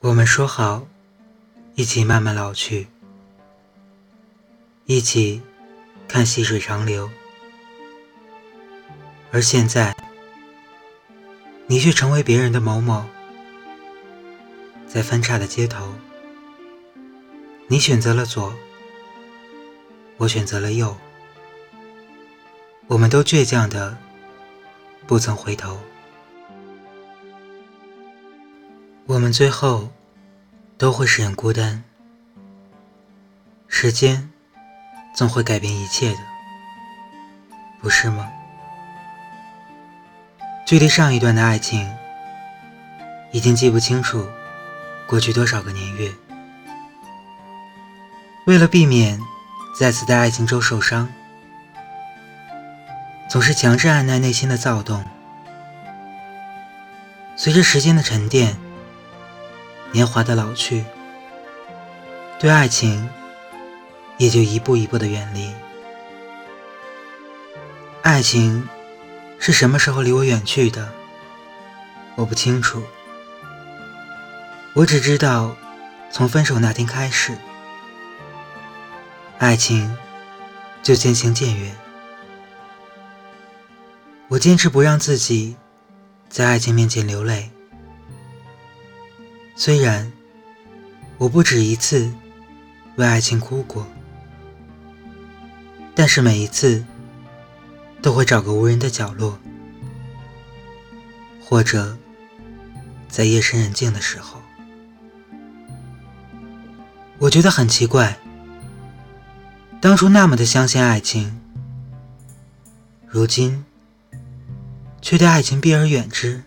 [0.00, 0.86] 我们说好，
[1.74, 2.86] 一起慢慢老去，
[4.86, 5.42] 一起
[6.06, 7.10] 看细水长流。
[9.32, 9.96] 而现在，
[11.66, 13.06] 你却成为别人的某某，
[14.86, 15.92] 在分岔的街头，
[17.66, 18.54] 你选择了左，
[20.16, 20.96] 我选择了右，
[22.86, 23.98] 我们都倔强的
[25.08, 25.76] 不曾回头。
[29.08, 29.88] 我们最后
[30.76, 31.82] 都会适应孤单，
[33.66, 34.30] 时间
[35.14, 36.18] 总会改变一切的，
[37.80, 38.30] 不是吗？
[40.66, 41.90] 距离上一段的爱情，
[43.32, 44.28] 已经记不清楚
[45.06, 46.12] 过去多少个年月。
[48.44, 49.18] 为了避免
[49.74, 51.08] 再次在爱情中受伤，
[53.26, 55.02] 总是强制按耐内心的躁动。
[57.36, 58.67] 随着时间的沉淀。
[59.92, 60.84] 年华的老去，
[62.38, 63.08] 对爱情
[64.16, 65.52] 也就一步一步的远离。
[68.02, 68.68] 爱情
[69.38, 70.92] 是什么时候离我远去的？
[72.14, 72.82] 我不清楚。
[74.74, 75.56] 我只知道，
[76.10, 77.36] 从分手那天开始，
[79.38, 79.96] 爱情
[80.82, 81.76] 就渐行渐远。
[84.28, 85.56] 我坚持不让自己
[86.28, 87.50] 在爱情面前流泪。
[89.60, 90.12] 虽然
[91.16, 92.12] 我不止一次
[92.94, 93.84] 为爱情哭过，
[95.96, 96.84] 但是每一次
[98.00, 99.36] 都会找个无人的角落，
[101.44, 101.98] 或者
[103.08, 104.40] 在夜深人静的时候，
[107.18, 108.16] 我觉得很奇怪，
[109.80, 111.40] 当初那么的相信爱情，
[113.08, 113.64] 如今
[115.02, 116.44] 却对爱情避而远之，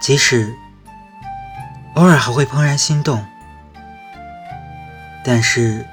[0.00, 0.50] 即使。
[1.94, 3.26] 偶尔还会怦然心动，
[5.24, 5.86] 但是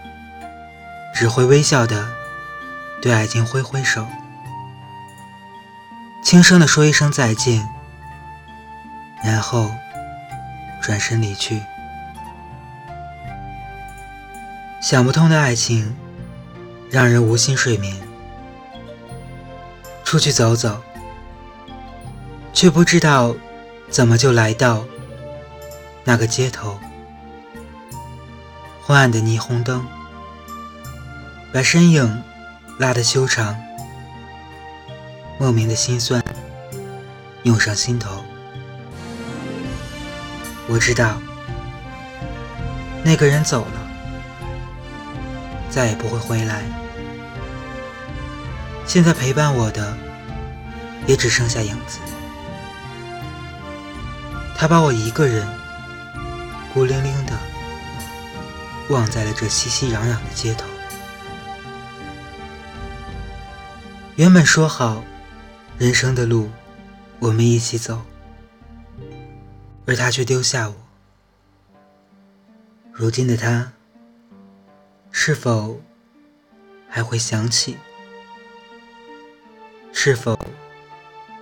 [1.13, 2.07] 只会微笑的
[3.01, 4.05] 对爱情挥挥手，
[6.23, 7.67] 轻声的说一声再见，
[9.23, 9.71] 然后
[10.81, 11.61] 转身离去。
[14.79, 15.97] 想不通的爱情
[16.89, 17.97] 让人无心睡眠，
[20.05, 20.81] 出去走走，
[22.53, 23.35] 却不知道
[23.89, 24.85] 怎么就来到。
[26.09, 26.79] 那个街头，
[28.81, 29.85] 昏暗的霓虹灯，
[31.51, 32.23] 把身影
[32.77, 33.53] 拉得修长，
[35.37, 36.23] 莫名的心酸
[37.43, 38.23] 涌上心头。
[40.69, 41.17] 我知道，
[43.03, 43.87] 那个人走了，
[45.69, 46.63] 再也不会回来。
[48.85, 49.93] 现在陪伴我的，
[51.05, 51.99] 也只剩下影子。
[54.55, 55.45] 他把我一个人。
[56.77, 57.35] 孤零零的
[58.89, 60.67] 忘在了这熙熙攘攘的街头。
[64.15, 65.03] 原本说好，
[65.79, 66.51] 人生的路
[67.17, 67.99] 我们一起走，
[69.87, 70.75] 而他却丢下我。
[72.91, 73.71] 如今的他，
[75.09, 75.81] 是否
[76.87, 77.75] 还会想起？
[79.91, 80.39] 是否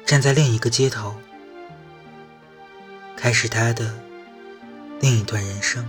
[0.06, 1.14] 站在另一个街头，
[3.18, 4.05] 开始他的？
[5.06, 5.86] 另一段人生。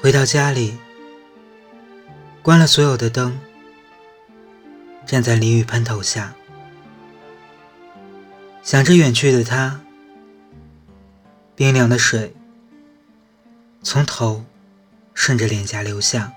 [0.00, 0.78] 回到家里，
[2.40, 3.38] 关了所有的灯，
[5.04, 6.32] 站在淋雨喷头下，
[8.62, 9.78] 想着远去的他。
[11.54, 12.34] 冰凉的水
[13.82, 14.42] 从头
[15.12, 16.32] 顺着脸颊流下，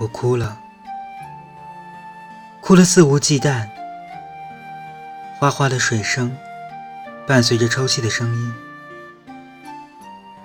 [0.00, 0.58] 我哭了，
[2.62, 3.68] 哭了肆无忌惮，
[5.38, 6.34] 哗哗的水声。
[7.26, 8.54] 伴随着抽泣的声音，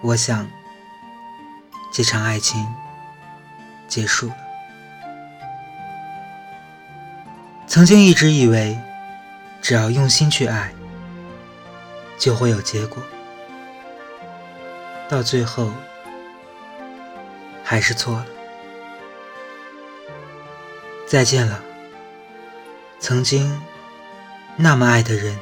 [0.02, 0.50] 我想，
[1.94, 2.68] 这场爱情
[3.88, 4.36] 结束了。
[7.68, 8.76] 曾经一直以为，
[9.62, 10.74] 只要用心去爱，
[12.18, 13.02] 就会有结果，
[15.08, 15.72] 到最后
[17.64, 18.26] 还是错了。
[21.08, 21.62] 再见了，
[23.00, 23.62] 曾经
[24.58, 25.38] 那么爱的人。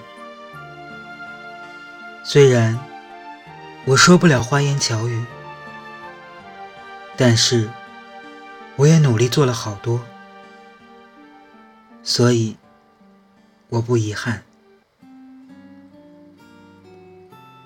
[2.31, 2.77] 虽然
[3.85, 5.25] 我说不了花言巧语，
[7.17, 7.67] 但是
[8.75, 9.99] 我也努力做了好多，
[12.03, 12.55] 所以
[13.69, 14.43] 我不遗憾。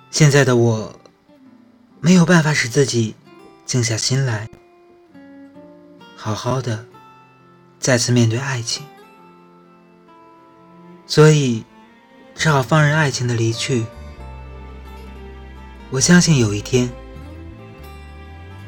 [0.10, 0.98] 现在的我
[2.00, 3.15] 没有办法使自己
[3.65, 4.48] 静下心来，
[6.15, 6.86] 好好的
[7.81, 8.86] 再次面对爱情，
[11.06, 11.65] 所以
[12.33, 13.86] 只好放任爱情的离去。
[15.94, 16.90] 我相信有一天，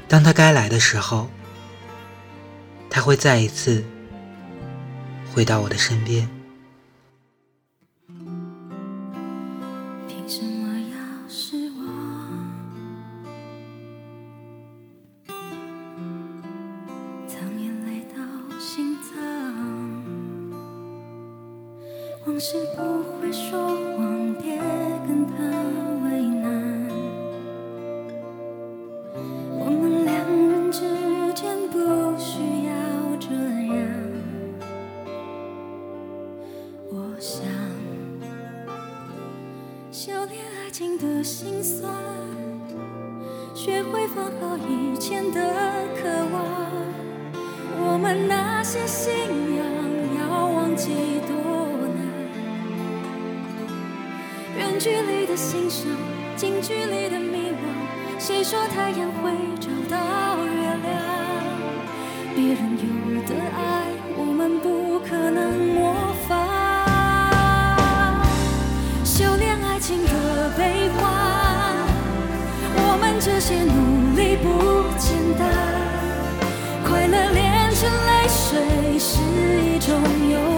[0.08, 1.28] 当他该来的时候，
[2.88, 3.84] 他会再一次
[5.34, 6.30] 回到我的身边。
[10.08, 11.82] 凭什么要是我？
[17.28, 18.20] 藏眼泪到
[18.60, 19.18] 心脏，
[22.28, 22.84] 往事不
[23.20, 24.60] 会说谎，别
[25.08, 25.34] 跟他
[40.78, 41.90] 情的心酸，
[43.54, 45.40] 学会放好以前的
[45.96, 46.44] 渴望。
[47.80, 49.14] 我们那些信
[49.56, 49.66] 仰
[50.20, 50.92] 要忘记
[51.30, 51.32] 多
[51.96, 51.98] 难。
[54.58, 55.88] 远距离的欣赏，
[56.36, 58.20] 近距离的迷惘。
[58.20, 59.32] 谁说太阳会
[59.62, 60.92] 找到月亮？
[62.36, 63.88] 别人有的爱，
[64.18, 65.96] 我们不可能模
[66.28, 66.45] 仿。
[76.84, 79.20] 快乐炼成泪水是
[79.64, 79.96] 一种
[80.30, 80.55] 勇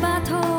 [0.00, 0.49] 把头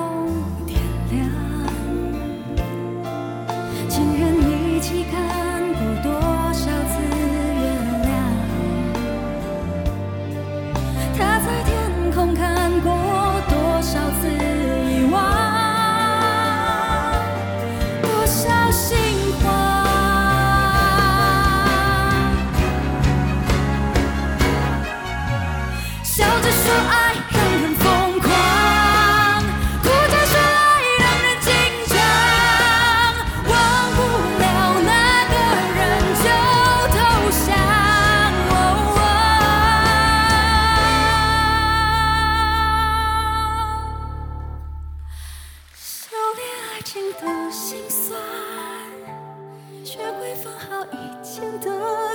[50.21, 51.67] 会放好以前的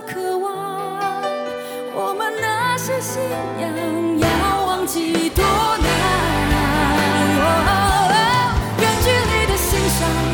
[0.06, 0.97] 渴望。
[1.93, 3.20] 我们那些信
[3.58, 5.88] 仰要忘记多难
[8.79, 10.25] 远距离的欣赏